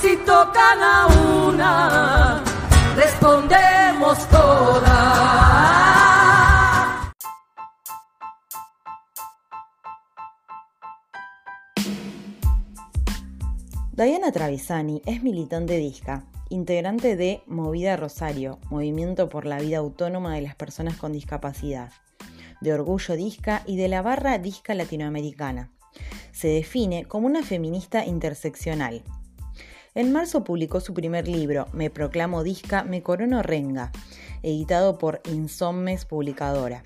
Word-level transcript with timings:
Si 0.00 0.16
tocan 0.16 0.82
a 0.82 1.06
una, 1.46 2.42
respondemos 2.96 4.26
todas. 4.28 4.90
Diana 13.92 14.32
Travisani 14.32 15.02
es 15.04 15.22
militante 15.22 15.76
disca, 15.76 16.24
integrante 16.48 17.16
de 17.16 17.42
Movida 17.46 17.96
Rosario, 17.98 18.58
Movimiento 18.70 19.28
por 19.28 19.44
la 19.44 19.58
Vida 19.58 19.78
Autónoma 19.78 20.34
de 20.34 20.40
las 20.40 20.54
Personas 20.54 20.96
con 20.96 21.12
Discapacidad, 21.12 21.92
de 22.62 22.72
Orgullo 22.72 23.16
Disca 23.16 23.62
y 23.66 23.76
de 23.76 23.88
la 23.88 24.00
Barra 24.00 24.38
Disca 24.38 24.74
Latinoamericana 24.74 25.70
se 26.32 26.48
define 26.48 27.04
como 27.04 27.26
una 27.26 27.42
feminista 27.42 28.06
interseccional. 28.06 29.02
En 30.00 30.12
marzo 30.12 30.44
publicó 30.44 30.80
su 30.80 30.94
primer 30.94 31.28
libro, 31.28 31.66
Me 31.74 31.90
proclamo 31.90 32.42
disca, 32.42 32.84
me 32.84 33.02
corono 33.02 33.42
renga, 33.42 33.92
editado 34.42 34.96
por 34.96 35.20
Insomnes 35.30 36.06
Publicadora. 36.06 36.84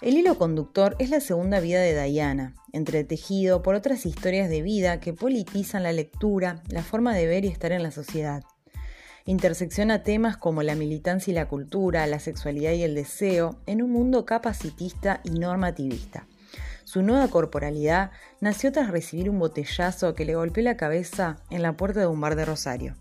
El 0.00 0.16
hilo 0.16 0.38
conductor 0.38 0.96
es 0.98 1.10
la 1.10 1.20
segunda 1.20 1.60
vida 1.60 1.82
de 1.82 2.02
Diana, 2.02 2.54
entretejido 2.72 3.60
por 3.60 3.74
otras 3.74 4.06
historias 4.06 4.48
de 4.48 4.62
vida 4.62 5.00
que 5.00 5.12
politizan 5.12 5.82
la 5.82 5.92
lectura, 5.92 6.62
la 6.70 6.82
forma 6.82 7.14
de 7.14 7.26
ver 7.26 7.44
y 7.44 7.48
estar 7.48 7.72
en 7.72 7.82
la 7.82 7.90
sociedad. 7.90 8.42
Intersecciona 9.26 10.02
temas 10.02 10.38
como 10.38 10.62
la 10.62 10.74
militancia 10.74 11.32
y 11.32 11.34
la 11.34 11.46
cultura, 11.46 12.06
la 12.06 12.20
sexualidad 12.20 12.72
y 12.72 12.84
el 12.84 12.94
deseo, 12.94 13.60
en 13.66 13.82
un 13.82 13.90
mundo 13.90 14.24
capacitista 14.24 15.20
y 15.24 15.32
normativista. 15.32 16.26
Su 16.90 17.02
nueva 17.02 17.28
corporalidad 17.28 18.10
nació 18.40 18.72
tras 18.72 18.90
recibir 18.90 19.30
un 19.30 19.38
botellazo 19.38 20.16
que 20.16 20.24
le 20.24 20.34
golpeó 20.34 20.64
la 20.64 20.76
cabeza 20.76 21.36
en 21.48 21.62
la 21.62 21.76
puerta 21.76 22.00
de 22.00 22.08
un 22.08 22.20
bar 22.20 22.34
de 22.34 22.44
Rosario. 22.44 22.96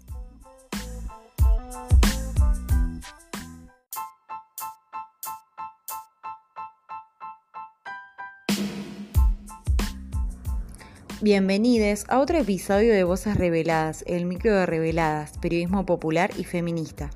Bienvenidos 11.22 12.06
a 12.10 12.20
otro 12.20 12.38
episodio 12.38 12.94
de 12.94 13.04
Voces 13.04 13.38
Reveladas, 13.38 14.04
el 14.06 14.28
micro 14.28 14.54
de 14.54 14.68
Reveladas, 14.68 15.40
periodismo 15.40 15.88
popular 15.88 16.30
y 16.38 16.44
feminista. 16.44 17.10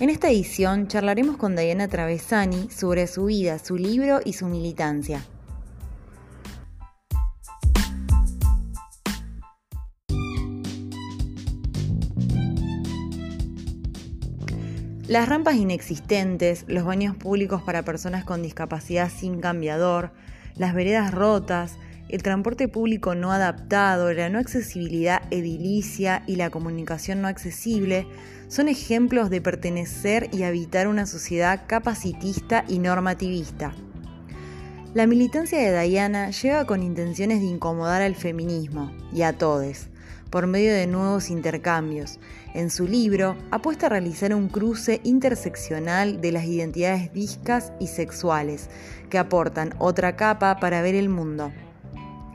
En 0.00 0.10
esta 0.10 0.28
edición 0.28 0.86
charlaremos 0.86 1.38
con 1.38 1.56
Diana 1.56 1.88
Travesani 1.88 2.68
sobre 2.68 3.06
su 3.06 3.24
vida, 3.24 3.58
su 3.58 3.78
libro 3.78 4.20
y 4.22 4.34
su 4.34 4.48
militancia. 4.48 5.24
Las 15.10 15.28
rampas 15.28 15.56
inexistentes, 15.56 16.64
los 16.68 16.84
baños 16.84 17.16
públicos 17.16 17.62
para 17.62 17.82
personas 17.82 18.22
con 18.22 18.44
discapacidad 18.44 19.10
sin 19.10 19.40
cambiador, 19.40 20.12
las 20.54 20.72
veredas 20.72 21.12
rotas, 21.12 21.78
el 22.08 22.22
transporte 22.22 22.68
público 22.68 23.16
no 23.16 23.32
adaptado, 23.32 24.12
la 24.12 24.28
no 24.28 24.38
accesibilidad 24.38 25.20
edilicia 25.32 26.22
y 26.28 26.36
la 26.36 26.50
comunicación 26.50 27.22
no 27.22 27.26
accesible 27.26 28.06
son 28.46 28.68
ejemplos 28.68 29.30
de 29.30 29.40
pertenecer 29.40 30.28
y 30.32 30.44
habitar 30.44 30.86
una 30.86 31.06
sociedad 31.06 31.62
capacitista 31.66 32.64
y 32.68 32.78
normativista. 32.78 33.74
La 34.94 35.08
militancia 35.08 35.58
de 35.58 35.88
Diana 35.88 36.30
llega 36.30 36.66
con 36.66 36.84
intenciones 36.84 37.40
de 37.40 37.46
incomodar 37.46 38.00
al 38.00 38.14
feminismo 38.14 38.92
y 39.12 39.22
a 39.22 39.36
todos, 39.36 39.89
por 40.30 40.46
medio 40.46 40.72
de 40.72 40.86
nuevos 40.86 41.28
intercambios. 41.28 42.18
En 42.54 42.70
su 42.70 42.86
libro 42.86 43.36
apuesta 43.50 43.86
a 43.86 43.90
realizar 43.90 44.34
un 44.34 44.48
cruce 44.48 45.00
interseccional 45.04 46.20
de 46.20 46.32
las 46.32 46.44
identidades 46.44 47.12
discas 47.12 47.72
y 47.80 47.88
sexuales, 47.88 48.70
que 49.10 49.18
aportan 49.18 49.74
otra 49.78 50.16
capa 50.16 50.58
para 50.60 50.82
ver 50.82 50.94
el 50.94 51.08
mundo. 51.08 51.52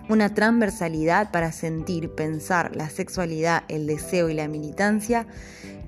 Una 0.08 0.36
transversalidad 0.36 1.32
para 1.32 1.52
sentir, 1.52 2.12
pensar 2.12 2.76
la 2.76 2.90
sexualidad, 2.90 3.64
el 3.70 3.88
deseo 3.88 4.30
y 4.30 4.36
la 4.36 4.48
militancia 4.48 5.26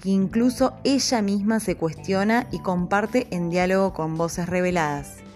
que 0.01 0.09
incluso 0.09 0.73
ella 0.83 1.21
misma 1.21 1.59
se 1.59 1.75
cuestiona 1.75 2.47
y 2.51 2.59
comparte 2.59 3.27
en 3.31 3.49
diálogo 3.49 3.93
con 3.93 4.15
voces 4.15 4.47
reveladas. 4.47 5.26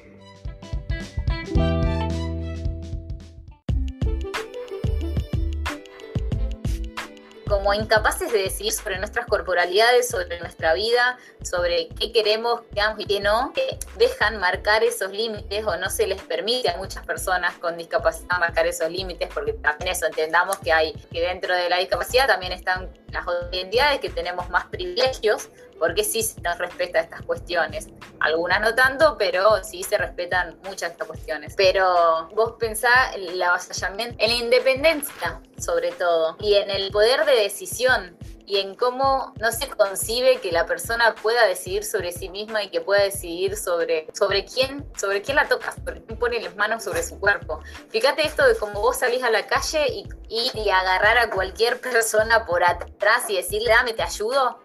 Como 7.51 7.73
incapaces 7.73 8.31
de 8.31 8.43
decidir 8.43 8.71
sobre 8.71 8.97
nuestras 8.97 9.25
corporalidades, 9.25 10.07
sobre 10.07 10.39
nuestra 10.39 10.73
vida, 10.73 11.17
sobre 11.41 11.89
qué 11.99 12.13
queremos, 12.13 12.61
qué 12.73 12.81
y 12.97 13.05
qué 13.05 13.19
no, 13.19 13.51
que 13.51 13.77
dejan 13.97 14.37
marcar 14.39 14.85
esos 14.85 15.11
límites 15.11 15.67
o 15.67 15.75
no 15.75 15.89
se 15.89 16.07
les 16.07 16.21
permite 16.21 16.69
a 16.69 16.77
muchas 16.77 17.05
personas 17.05 17.53
con 17.57 17.77
discapacidad 17.77 18.39
marcar 18.39 18.67
esos 18.67 18.89
límites, 18.89 19.29
porque 19.33 19.51
también 19.51 19.91
eso 19.91 20.05
entendamos 20.05 20.59
que 20.59 20.71
hay 20.71 20.93
que 21.11 21.19
dentro 21.19 21.53
de 21.53 21.67
la 21.67 21.79
discapacidad 21.79 22.25
también 22.25 22.53
están 22.53 22.89
las 23.11 23.25
identidades 23.51 23.99
que 23.99 24.09
tenemos 24.09 24.49
más 24.49 24.67
privilegios, 24.67 25.49
porque 25.81 26.03
sí 26.03 26.21
se 26.21 26.39
nos 26.41 26.59
respeta 26.59 26.99
estas 26.99 27.23
cuestiones. 27.23 27.87
Algunas 28.19 28.61
no 28.61 28.75
tanto, 28.75 29.15
pero 29.17 29.63
sí 29.63 29.81
se 29.81 29.97
respetan 29.97 30.59
muchas 30.63 30.81
de 30.81 30.87
estas 30.89 31.07
cuestiones. 31.07 31.55
Pero 31.57 32.29
vos 32.35 32.53
pensá 32.59 33.11
en 33.15 33.27
el 33.27 33.41
avasallamiento, 33.41 34.15
en 34.19 34.29
la 34.29 34.37
independencia 34.37 35.41
sobre 35.57 35.91
todo, 35.91 36.37
y 36.39 36.53
en 36.53 36.69
el 36.69 36.91
poder 36.91 37.25
de 37.25 37.31
decisión 37.33 38.15
y 38.45 38.59
en 38.59 38.75
cómo 38.75 39.33
no 39.39 39.51
se 39.51 39.67
concibe 39.69 40.39
que 40.39 40.51
la 40.51 40.67
persona 40.67 41.15
pueda 41.15 41.47
decidir 41.47 41.83
sobre 41.83 42.11
sí 42.11 42.29
misma 42.29 42.61
y 42.61 42.69
que 42.69 42.81
pueda 42.81 43.01
decidir 43.01 43.57
sobre, 43.57 44.07
sobre 44.13 44.45
quién, 44.45 44.85
sobre 44.95 45.23
quién 45.23 45.37
la 45.37 45.47
toca, 45.47 45.73
sobre 45.73 46.03
quién 46.03 46.19
pone 46.19 46.41
las 46.41 46.55
manos 46.55 46.83
sobre 46.83 47.01
su 47.01 47.19
cuerpo. 47.19 47.59
Fíjate 47.89 48.23
esto 48.23 48.45
de 48.45 48.55
cómo 48.55 48.81
vos 48.81 48.97
salís 48.99 49.23
a 49.23 49.31
la 49.31 49.47
calle 49.47 49.87
y, 49.87 50.05
y, 50.29 50.69
agarrar 50.69 51.17
a 51.17 51.29
cualquier 51.31 51.79
persona 51.79 52.45
por 52.45 52.63
atrás 52.63 53.29
y 53.29 53.37
decirle, 53.37 53.69
dame, 53.69 53.93
te 53.93 54.03
ayudo 54.03 54.59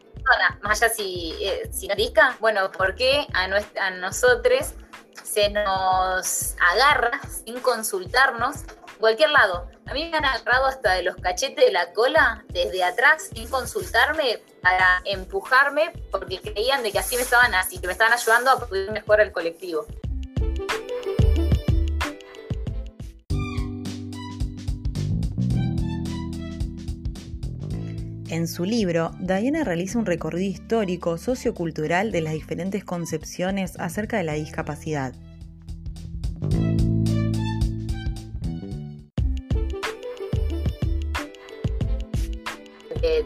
más 0.62 0.82
allá 0.82 0.92
si, 0.92 1.34
eh, 1.40 1.68
si 1.72 1.88
nos 1.88 1.96
disca, 1.96 2.36
bueno, 2.40 2.70
¿por 2.72 2.94
qué 2.94 3.26
a, 3.32 3.44
a 3.44 3.90
nosotros 3.90 4.74
se 5.22 5.50
nos 5.50 6.56
agarra 6.60 7.20
sin 7.44 7.60
consultarnos 7.60 8.56
cualquier 8.98 9.30
lado? 9.30 9.68
A 9.86 9.92
mí 9.92 10.08
me 10.10 10.16
han 10.16 10.24
agarrado 10.24 10.66
hasta 10.66 10.94
de 10.94 11.02
los 11.02 11.16
cachetes 11.16 11.64
de 11.64 11.72
la 11.72 11.92
cola 11.92 12.44
desde 12.48 12.82
atrás 12.82 13.30
sin 13.34 13.48
consultarme 13.48 14.40
para 14.62 15.00
empujarme 15.04 15.92
porque 16.10 16.40
creían 16.40 16.82
de 16.82 16.90
que 16.90 16.98
así 16.98 17.16
me 17.16 17.22
estaban 17.22 17.54
así, 17.54 17.78
que 17.78 17.86
me 17.86 17.92
estaban 17.92 18.12
ayudando 18.12 18.50
a 18.50 18.58
poder 18.58 18.90
mejorar 18.90 19.26
el 19.26 19.32
colectivo. 19.32 19.86
En 28.36 28.48
su 28.48 28.66
libro, 28.66 29.12
Diana 29.18 29.64
realiza 29.64 29.98
un 29.98 30.04
recorrido 30.04 30.44
histórico 30.44 31.16
sociocultural 31.16 32.12
de 32.12 32.20
las 32.20 32.34
diferentes 32.34 32.84
concepciones 32.84 33.80
acerca 33.80 34.18
de 34.18 34.24
la 34.24 34.34
discapacidad. 34.34 35.14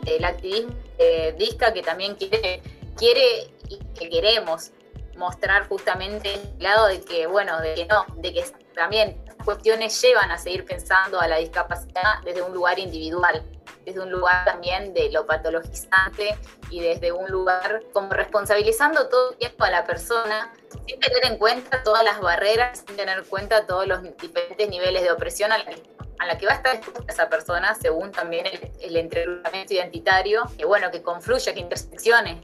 del 0.04 0.24
activismo 0.24 0.74
de 0.96 1.34
Disca 1.36 1.72
que 1.72 1.82
también 1.82 2.14
quiere, 2.14 2.62
quiere 2.96 3.52
y 3.68 3.78
que 3.98 4.08
queremos 4.08 4.70
mostrar 5.16 5.66
justamente 5.68 6.34
el 6.34 6.62
lado 6.62 6.86
de 6.86 7.00
que, 7.00 7.26
bueno, 7.26 7.60
de 7.60 7.74
que 7.74 7.86
no, 7.86 8.06
de 8.18 8.32
que 8.32 8.44
también 8.76 9.20
cuestiones 9.44 10.00
llevan 10.00 10.30
a 10.30 10.38
seguir 10.38 10.64
pensando 10.64 11.20
a 11.20 11.26
la 11.26 11.38
discapacidad 11.38 12.22
desde 12.24 12.42
un 12.42 12.54
lugar 12.54 12.78
individual 12.78 13.42
desde 13.84 14.00
un 14.00 14.10
lugar 14.10 14.44
también 14.44 14.94
de 14.94 15.10
lo 15.10 15.26
patologizante 15.26 16.36
y 16.70 16.80
desde 16.80 17.12
un 17.12 17.30
lugar 17.30 17.82
como 17.92 18.10
responsabilizando 18.10 19.08
todo 19.08 19.32
el 19.32 19.38
tiempo 19.38 19.64
a 19.64 19.70
la 19.70 19.84
persona, 19.84 20.52
sin 20.86 21.00
tener 21.00 21.24
en 21.26 21.38
cuenta 21.38 21.82
todas 21.82 22.04
las 22.04 22.20
barreras, 22.20 22.84
sin 22.86 22.96
tener 22.96 23.18
en 23.18 23.24
cuenta 23.24 23.66
todos 23.66 23.86
los 23.86 24.02
diferentes 24.02 24.68
niveles 24.68 25.02
de 25.02 25.10
opresión 25.10 25.52
a 25.52 25.58
a 26.20 26.26
la 26.26 26.36
que 26.36 26.46
va 26.46 26.52
a 26.52 26.56
estar 26.56 26.76
expuesta 26.76 27.12
esa 27.12 27.28
persona 27.30 27.74
según 27.74 28.12
también 28.12 28.46
el, 28.46 28.70
el 28.80 29.10
identitario, 29.70 30.42
que 30.56 30.66
bueno, 30.66 30.90
que 30.90 31.02
confluya, 31.02 31.54
que 31.54 31.60
interseccione. 31.60 32.42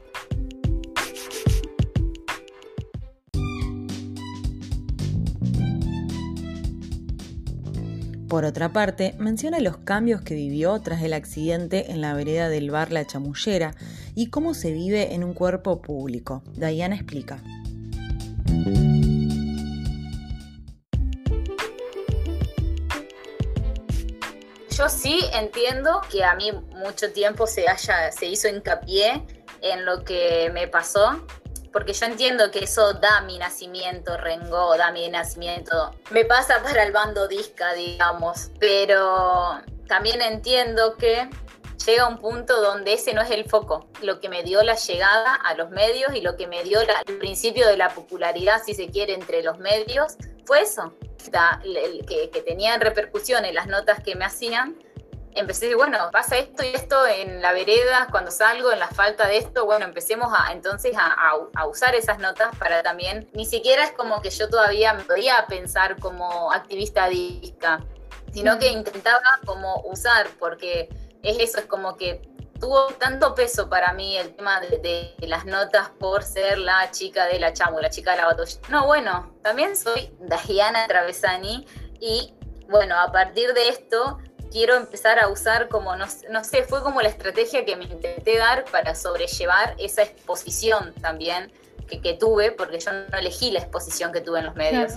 Por 8.27 8.43
otra 8.43 8.73
parte, 8.73 9.15
menciona 9.17 9.59
los 9.61 9.77
cambios 9.77 10.21
que 10.21 10.35
vivió 10.35 10.77
tras 10.81 11.01
el 11.01 11.13
accidente 11.13 11.91
en 11.91 12.01
la 12.01 12.13
vereda 12.13 12.49
del 12.49 12.71
bar 12.71 12.91
La 12.91 13.07
Chamullera 13.07 13.73
y 14.15 14.29
cómo 14.29 14.53
se 14.53 14.73
vive 14.73 15.13
en 15.13 15.23
un 15.23 15.33
cuerpo 15.33 15.81
público. 15.81 16.43
Diana 16.53 16.95
explica. 16.95 17.41
Yo 24.71 24.89
sí 24.89 25.21
entiendo 25.33 26.01
que 26.11 26.25
a 26.25 26.35
mí 26.35 26.51
mucho 26.75 27.11
tiempo 27.13 27.47
se, 27.47 27.69
haya, 27.69 28.11
se 28.11 28.25
hizo 28.25 28.49
hincapié 28.49 29.25
en 29.61 29.85
lo 29.85 30.03
que 30.03 30.51
me 30.53 30.67
pasó, 30.67 31.25
porque 31.77 31.93
yo 31.93 32.07
entiendo 32.07 32.49
que 32.49 32.63
eso 32.63 32.93
da 32.93 33.21
mi 33.21 33.37
nacimiento, 33.37 34.17
Rengo, 34.17 34.75
da 34.77 34.91
mi 34.91 35.07
nacimiento. 35.09 35.93
Me 36.09 36.25
pasa 36.25 36.63
para 36.63 36.81
el 36.81 36.91
bando 36.91 37.27
disca, 37.27 37.73
digamos, 37.73 38.49
pero 38.59 39.61
también 39.87 40.19
entiendo 40.23 40.95
que 40.97 41.29
llega 41.85 42.07
un 42.07 42.17
punto 42.17 42.59
donde 42.63 42.93
ese 42.93 43.13
no 43.13 43.21
es 43.21 43.29
el 43.29 43.47
foco. 43.47 43.85
Lo 44.01 44.19
que 44.19 44.27
me 44.27 44.41
dio 44.41 44.63
la 44.63 44.73
llegada 44.73 45.35
a 45.35 45.53
los 45.53 45.69
medios 45.69 46.15
y 46.15 46.21
lo 46.21 46.35
que 46.35 46.47
me 46.47 46.63
dio 46.63 46.79
el 46.81 47.17
principio 47.19 47.67
de 47.67 47.77
la 47.77 47.89
popularidad, 47.89 48.59
si 48.65 48.73
se 48.73 48.89
quiere, 48.89 49.13
entre 49.13 49.43
los 49.43 49.59
medios, 49.59 50.15
fue 50.45 50.61
eso 50.61 50.95
que, 52.07 52.31
que 52.33 52.41
tenían 52.41 52.81
repercusión 52.81 53.45
en 53.45 53.53
las 53.53 53.67
notas 53.67 54.01
que 54.01 54.15
me 54.15 54.25
hacían, 54.25 54.81
empecé 55.39 55.65
a 55.65 55.67
decir, 55.67 55.77
bueno, 55.77 56.09
pasa 56.11 56.37
esto 56.37 56.63
y 56.63 56.67
esto 56.67 57.05
en 57.05 57.41
la 57.41 57.51
vereda, 57.51 58.07
cuando 58.11 58.31
salgo, 58.31 58.71
en 58.71 58.79
la 58.79 58.87
falta 58.87 59.27
de 59.27 59.37
esto, 59.37 59.65
bueno, 59.65 59.85
empecemos 59.85 60.31
a, 60.37 60.51
entonces 60.51 60.95
a, 60.97 61.65
usar 61.65 61.95
esas 61.95 62.19
notas 62.19 62.55
para 62.57 62.83
también, 62.83 63.29
ni 63.33 63.45
siquiera 63.45 63.83
es 63.83 63.91
como 63.91 64.21
que 64.21 64.29
yo 64.29 64.49
todavía 64.49 64.93
me 64.93 65.03
podía 65.03 65.45
pensar 65.47 65.99
como 65.99 66.51
activista 66.51 67.07
disca, 67.07 67.83
sino 68.33 68.57
que 68.59 68.69
intentaba 68.69 69.39
como 69.45 69.81
usar, 69.85 70.27
porque 70.39 70.89
es 71.23 71.39
eso, 71.39 71.59
es 71.59 71.65
como 71.65 71.97
que 71.97 72.21
tuvo 72.59 72.87
tanto 72.93 73.35
peso 73.35 73.69
para 73.69 73.93
mí 73.93 74.17
el 74.17 74.35
tema 74.35 74.59
de, 74.59 75.13
las 75.19 75.45
notas 75.45 75.89
por 75.99 76.23
ser 76.23 76.57
la 76.57 76.89
chica 76.91 77.25
de 77.25 77.39
la 77.39 77.53
chamu, 77.53 77.79
la 77.79 77.89
chica 77.89 78.11
de 78.11 78.17
la 78.17 78.25
batoya. 78.25 78.59
No, 78.69 78.85
bueno, 78.85 79.33
también 79.43 79.75
soy 79.75 80.11
Dajiana 80.19 80.87
Travesani 80.87 81.65
y 81.99 82.33
bueno, 82.69 82.99
a 82.99 83.11
partir 83.11 83.53
de 83.53 83.69
esto 83.69 84.19
quiero 84.51 84.75
empezar 84.75 85.19
a 85.19 85.27
usar 85.27 85.67
como, 85.67 85.95
no, 85.95 86.43
sé, 86.43 86.63
fue 86.63 86.81
como 86.83 87.01
la 87.01 87.09
estrategia 87.09 87.65
que 87.65 87.75
me 87.75 87.85
intenté 87.85 88.37
dar 88.37 88.65
para 88.65 88.95
sobrellevar 88.95 89.75
esa 89.77 90.03
exposición 90.03 90.93
también 91.01 91.51
que, 91.87 92.13
tuve, 92.13 92.51
porque 92.51 92.79
yo 92.79 92.91
no 92.91 93.17
elegí 93.17 93.51
la 93.51 93.59
exposición 93.59 94.11
que 94.11 94.19
tuve 94.19 94.39
en 94.39 94.45
los 94.45 94.55
medios. 94.55 94.93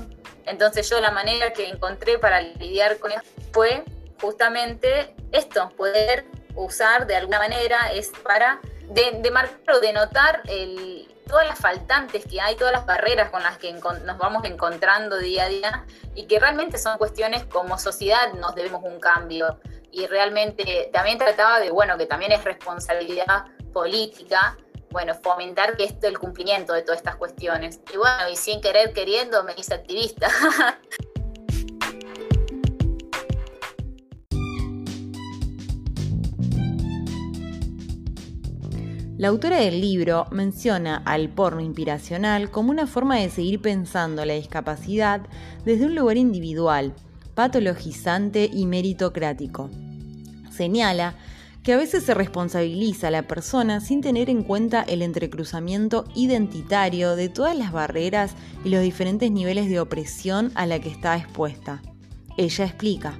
Entonces 0.46 0.88
yo 0.90 1.00
la 1.00 1.12
manera 1.12 1.52
que 1.52 1.68
encontré 1.68 2.18
para 2.18 2.40
lidiar 2.40 2.98
con 2.98 3.12
eso 3.12 3.22
fue 3.52 3.84
justamente 4.20 5.14
esto, 5.30 5.70
poder 5.76 6.24
usar 6.56 7.06
de 7.06 7.16
alguna 7.16 7.38
manera 7.38 7.92
es 7.92 8.10
para 8.22 8.60
de, 8.88 9.30
marcar 9.30 9.76
o 9.76 9.80
denotar 9.80 10.42
el, 10.46 11.09
todas 11.30 11.46
las 11.46 11.58
faltantes 11.58 12.26
que 12.26 12.40
hay, 12.40 12.56
todas 12.56 12.72
las 12.72 12.84
barreras 12.84 13.30
con 13.30 13.42
las 13.42 13.56
que 13.56 13.72
nos 13.72 14.18
vamos 14.18 14.44
encontrando 14.44 15.16
día 15.16 15.44
a 15.44 15.48
día 15.48 15.86
y 16.14 16.26
que 16.26 16.38
realmente 16.38 16.76
son 16.76 16.98
cuestiones 16.98 17.44
como 17.44 17.78
sociedad 17.78 18.32
nos 18.34 18.54
debemos 18.54 18.82
un 18.84 19.00
cambio. 19.00 19.58
Y 19.92 20.06
realmente 20.06 20.90
también 20.92 21.18
trataba 21.18 21.58
de, 21.58 21.70
bueno, 21.70 21.96
que 21.96 22.06
también 22.06 22.32
es 22.32 22.44
responsabilidad 22.44 23.46
política, 23.72 24.56
bueno, 24.90 25.14
fomentar 25.14 25.76
que 25.76 25.84
esto 25.84 26.06
el 26.06 26.18
cumplimiento 26.18 26.72
de 26.72 26.82
todas 26.82 26.98
estas 26.98 27.16
cuestiones. 27.16 27.80
Y 27.92 27.96
bueno, 27.96 28.28
y 28.30 28.36
sin 28.36 28.60
querer 28.60 28.92
queriendo 28.92 29.42
me 29.44 29.54
hice 29.56 29.74
activista. 29.74 30.28
La 39.20 39.28
autora 39.28 39.58
del 39.58 39.82
libro 39.82 40.24
menciona 40.30 40.96
al 41.04 41.28
porno 41.28 41.60
inspiracional 41.60 42.50
como 42.50 42.70
una 42.70 42.86
forma 42.86 43.16
de 43.16 43.28
seguir 43.28 43.60
pensando 43.60 44.24
la 44.24 44.32
discapacidad 44.32 45.20
desde 45.62 45.84
un 45.84 45.94
lugar 45.94 46.16
individual, 46.16 46.94
patologizante 47.34 48.48
y 48.50 48.64
meritocrático. 48.64 49.68
Señala 50.50 51.16
que 51.62 51.74
a 51.74 51.76
veces 51.76 52.04
se 52.04 52.14
responsabiliza 52.14 53.08
a 53.08 53.10
la 53.10 53.28
persona 53.28 53.80
sin 53.80 54.00
tener 54.00 54.30
en 54.30 54.42
cuenta 54.42 54.80
el 54.80 55.02
entrecruzamiento 55.02 56.06
identitario 56.14 57.14
de 57.14 57.28
todas 57.28 57.54
las 57.54 57.72
barreras 57.72 58.32
y 58.64 58.70
los 58.70 58.80
diferentes 58.80 59.30
niveles 59.30 59.68
de 59.68 59.80
opresión 59.80 60.50
a 60.54 60.64
la 60.64 60.78
que 60.78 60.88
está 60.88 61.14
expuesta. 61.18 61.82
Ella 62.38 62.64
explica. 62.64 63.18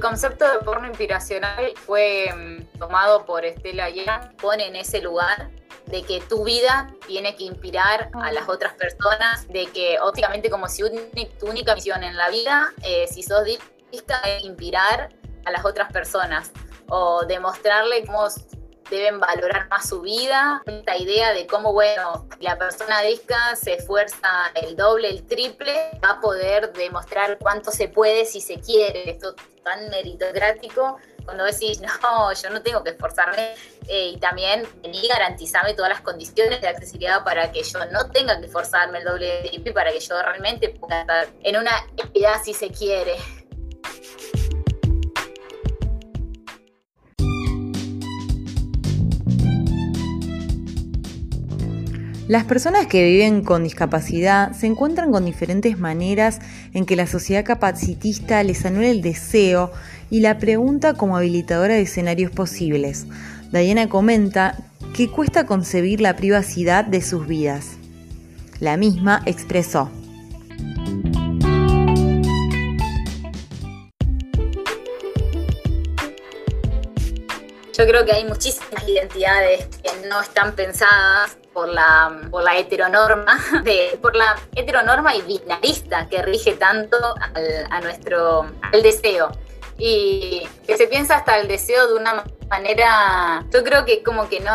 El 0.00 0.06
concepto 0.06 0.50
de 0.50 0.60
porno 0.60 0.86
inspiracional 0.86 1.74
fue 1.76 2.32
mm, 2.34 2.78
tomado 2.78 3.26
por 3.26 3.44
Estela 3.44 3.90
Young, 3.90 4.34
pone 4.40 4.66
en 4.66 4.74
ese 4.74 5.02
lugar 5.02 5.50
de 5.88 6.02
que 6.04 6.22
tu 6.22 6.42
vida 6.42 6.90
tiene 7.06 7.36
que 7.36 7.44
inspirar 7.44 8.08
a 8.14 8.32
las 8.32 8.48
otras 8.48 8.72
personas, 8.72 9.46
de 9.48 9.66
que 9.66 10.00
ópticamente 10.00 10.48
como 10.48 10.68
si 10.68 10.84
tu 11.38 11.46
única 11.46 11.74
misión 11.74 12.02
en 12.02 12.16
la 12.16 12.30
vida, 12.30 12.72
eh, 12.82 13.08
si 13.08 13.22
sos 13.22 13.44
disca, 13.44 14.18
es 14.20 14.42
inspirar 14.42 15.10
a 15.44 15.50
las 15.50 15.66
otras 15.66 15.92
personas 15.92 16.50
o 16.88 17.26
demostrarle 17.26 18.02
cómo 18.06 18.26
deben 18.90 19.20
valorar 19.20 19.68
más 19.68 19.88
su 19.88 20.02
vida. 20.02 20.62
Esta 20.66 20.96
idea 20.96 21.32
de 21.32 21.46
cómo, 21.46 21.72
bueno, 21.72 22.26
la 22.40 22.58
persona 22.58 23.00
disca 23.02 23.56
se 23.56 23.74
esfuerza 23.74 24.50
el 24.54 24.76
doble, 24.76 25.08
el 25.08 25.26
triple, 25.26 25.74
va 26.04 26.10
a 26.10 26.20
poder 26.20 26.72
demostrar 26.72 27.38
cuánto 27.38 27.70
se 27.70 27.88
puede 27.88 28.24
si 28.24 28.40
se 28.40 28.60
quiere. 28.60 29.10
Esto 29.10 29.34
tan 29.62 29.88
meritocrático, 29.90 30.98
cuando 31.24 31.44
decís, 31.44 31.80
no, 32.02 32.32
yo 32.32 32.50
no 32.50 32.62
tengo 32.62 32.82
que 32.82 32.90
esforzarme 32.90 33.54
eh, 33.88 34.08
y 34.14 34.16
también 34.18 34.66
y 34.82 35.08
garantizarme 35.08 35.74
todas 35.74 35.90
las 35.90 36.00
condiciones 36.00 36.60
de 36.60 36.68
accesibilidad 36.68 37.24
para 37.24 37.52
que 37.52 37.62
yo 37.62 37.84
no 37.86 38.10
tenga 38.10 38.38
que 38.40 38.46
esforzarme 38.46 38.98
el 38.98 39.04
doble 39.04 39.26
de 39.26 39.48
triple 39.48 39.72
para 39.72 39.92
que 39.92 40.00
yo 40.00 40.20
realmente 40.20 40.70
pueda 40.70 41.02
estar 41.02 41.28
en 41.42 41.56
una 41.56 41.72
equidad 41.96 42.42
si 42.42 42.54
se 42.54 42.70
quiere. 42.70 43.16
Las 52.30 52.44
personas 52.44 52.86
que 52.86 53.02
viven 53.02 53.42
con 53.42 53.64
discapacidad 53.64 54.52
se 54.52 54.68
encuentran 54.68 55.10
con 55.10 55.24
diferentes 55.24 55.80
maneras 55.80 56.38
en 56.72 56.86
que 56.86 56.94
la 56.94 57.08
sociedad 57.08 57.44
capacitista 57.44 58.40
les 58.44 58.64
anula 58.64 58.86
el 58.86 59.02
deseo 59.02 59.72
y 60.10 60.20
la 60.20 60.38
pregunta 60.38 60.94
como 60.94 61.16
habilitadora 61.16 61.74
de 61.74 61.80
escenarios 61.80 62.30
posibles. 62.30 63.08
Diana 63.50 63.88
comenta 63.88 64.56
que 64.94 65.10
cuesta 65.10 65.44
concebir 65.44 66.00
la 66.00 66.14
privacidad 66.14 66.84
de 66.84 67.02
sus 67.02 67.26
vidas. 67.26 67.70
La 68.60 68.76
misma 68.76 69.22
expresó. 69.26 69.90
Yo 77.80 77.86
creo 77.86 78.04
que 78.04 78.12
hay 78.12 78.26
muchísimas 78.26 78.86
identidades 78.86 79.66
que 79.78 80.06
no 80.06 80.20
están 80.20 80.54
pensadas 80.54 81.38
por 81.54 81.66
la, 81.66 82.14
por 82.30 82.42
la 82.42 82.58
heteronorma, 82.58 83.42
de, 83.64 83.98
por 84.02 84.14
la 84.14 84.36
heteronorma 84.54 85.16
y 85.16 85.22
binarista 85.22 86.06
que 86.06 86.20
rige 86.20 86.52
tanto 86.56 86.98
al, 87.34 87.66
a 87.70 87.80
nuestro 87.80 88.44
al 88.70 88.82
deseo. 88.82 89.30
Y 89.78 90.46
que 90.66 90.76
se 90.76 90.88
piensa 90.88 91.16
hasta 91.16 91.38
el 91.38 91.48
deseo 91.48 91.88
de 91.88 91.94
una 91.94 92.22
manera, 92.50 93.46
yo 93.50 93.64
creo 93.64 93.86
que 93.86 94.02
como 94.02 94.28
que 94.28 94.40
no, 94.40 94.52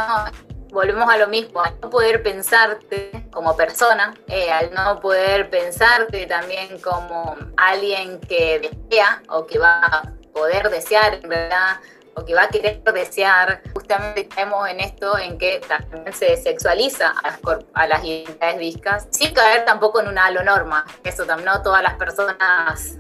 volvemos 0.70 1.10
a 1.10 1.18
lo 1.18 1.28
mismo, 1.28 1.64
al 1.64 1.74
no 1.82 1.90
poder 1.90 2.22
pensarte 2.22 3.10
como 3.32 3.58
persona, 3.58 4.14
eh, 4.28 4.52
al 4.52 4.72
no 4.72 5.00
poder 5.00 5.50
pensarte 5.50 6.28
también 6.28 6.80
como 6.80 7.36
alguien 7.58 8.20
que 8.20 8.60
desea 8.60 9.24
o 9.30 9.48
que 9.48 9.58
va 9.58 9.80
a 9.84 10.14
poder 10.32 10.70
desear 10.70 11.16
en 11.24 11.30
verdad 11.30 11.80
o 12.16 12.26
que 12.26 12.34
va 12.34 12.44
a 12.44 12.50
querer 12.50 12.82
desear, 12.84 13.62
justamente 13.74 14.28
caemos 14.28 14.68
en 14.70 14.80
esto 14.80 15.18
en 15.18 15.38
que 15.38 15.62
también 15.68 16.14
se 16.14 16.38
sexualiza 16.38 17.14
a 17.24 17.30
las, 17.30 17.40
a 17.74 17.88
las 17.88 18.04
identidades 18.04 18.58
viscas, 18.58 19.08
sin 19.12 19.34
caer 19.34 19.66
tampoco 19.66 20.00
en 20.02 20.08
una 20.08 20.26
halonorma. 20.26 20.86
Eso 21.04 21.26
también 21.26 21.46
no 21.46 21.62
todas 21.62 21.84
las 21.84 21.96
personas 21.96 22.98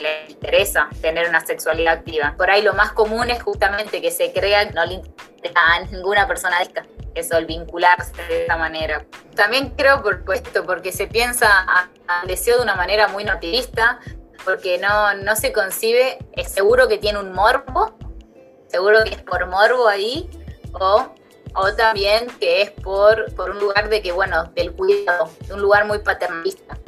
les 0.00 0.30
interesa 0.30 0.88
tener 1.00 1.28
una 1.28 1.44
sexualidad 1.44 1.94
activa. 1.94 2.34
Por 2.36 2.50
ahí 2.50 2.62
lo 2.62 2.74
más 2.74 2.92
común 2.92 3.30
es 3.30 3.42
justamente 3.42 4.00
que 4.00 4.10
se 4.10 4.32
crea 4.32 4.66
que 4.66 4.74
no 4.74 4.84
le 4.84 4.94
interesa 4.94 5.54
a 5.54 5.80
ninguna 5.80 6.26
persona 6.26 6.58
disca. 6.60 6.84
eso, 7.14 7.38
el 7.38 7.46
vincularse 7.46 8.12
de 8.28 8.44
esa 8.44 8.56
manera. 8.56 9.04
También 9.34 9.70
creo 9.70 10.02
por 10.02 10.22
esto, 10.34 10.64
porque 10.64 10.92
se 10.92 11.06
piensa 11.06 11.48
al 12.06 12.26
deseo 12.26 12.56
de 12.56 12.62
una 12.62 12.74
manera 12.74 13.08
muy 13.08 13.24
naturista, 13.24 14.00
porque 14.44 14.78
no, 14.78 15.14
no 15.14 15.34
se 15.34 15.52
concibe, 15.52 16.18
es 16.32 16.52
seguro 16.52 16.88
que 16.88 16.98
tiene 16.98 17.18
un 17.18 17.32
morbo, 17.32 17.96
seguro 18.68 18.98
que 19.04 19.14
es 19.14 19.22
por 19.22 19.46
morbo 19.46 19.88
ahí, 19.88 20.28
o, 20.72 21.06
o 21.54 21.74
también 21.74 22.26
que 22.40 22.62
es 22.62 22.70
por, 22.70 23.32
por 23.34 23.50
un 23.50 23.58
lugar 23.58 23.88
de 23.88 24.02
que, 24.02 24.12
bueno, 24.12 24.44
del 24.54 24.72
cuidado, 24.72 25.30
de 25.46 25.54
un 25.54 25.62
lugar 25.62 25.86
muy 25.86 25.98
paternalista. 25.98 26.78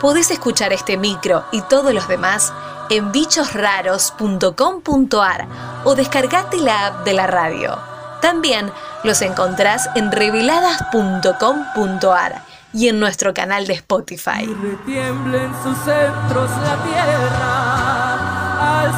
Podés 0.00 0.30
escuchar 0.30 0.72
este 0.72 0.96
micro 0.96 1.44
y 1.50 1.60
todos 1.62 1.92
los 1.92 2.06
demás 2.06 2.52
en 2.92 3.10
bichosraros.com.ar 3.10 5.48
o 5.84 5.94
descargate 5.94 6.58
la 6.58 6.88
app 6.88 7.06
de 7.06 7.14
la 7.14 7.26
radio. 7.26 7.78
También 8.20 8.70
los 9.02 9.22
encontrás 9.22 9.88
en 9.94 10.12
reveladas.com.ar 10.12 12.42
y 12.74 12.88
en 12.88 13.00
nuestro 13.00 13.32
canal 13.32 13.66
de 13.66 13.72
Spotify. 13.74 14.44
sus 14.44 15.78
centros 15.78 16.50
la 16.50 16.76
tierra, 16.84 18.82
al 18.82 18.92